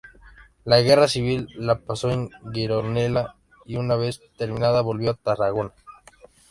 La 0.65 0.81
Guerra 0.81 1.07
Civil 1.07 1.47
la 1.57 1.77
pasó 1.77 2.09
en 2.09 2.31
Gironella, 2.55 3.35
y 3.67 3.75
una 3.75 3.95
vez 3.97 4.19
terminada 4.35 4.81
volvió 4.81 5.11
a 5.11 5.13
Tarragona. 5.13 5.73